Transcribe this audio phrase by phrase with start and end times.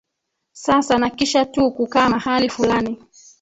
[0.53, 3.03] sasa na kisha tu kukaa mahali fulani